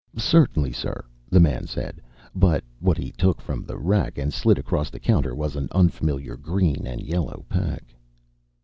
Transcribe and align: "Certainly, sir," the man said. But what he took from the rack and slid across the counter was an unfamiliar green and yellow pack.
"Certainly, 0.17 0.71
sir," 0.71 1.05
the 1.29 1.39
man 1.39 1.67
said. 1.67 2.01
But 2.33 2.63
what 2.79 2.97
he 2.97 3.11
took 3.11 3.39
from 3.39 3.61
the 3.65 3.77
rack 3.77 4.17
and 4.17 4.33
slid 4.33 4.57
across 4.57 4.89
the 4.89 4.99
counter 4.99 5.35
was 5.35 5.55
an 5.55 5.67
unfamiliar 5.73 6.37
green 6.37 6.87
and 6.87 7.01
yellow 7.03 7.45
pack. 7.47 7.93